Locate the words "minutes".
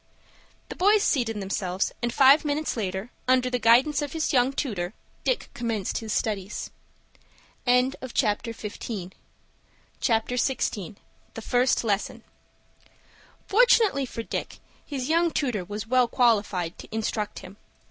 2.43-2.75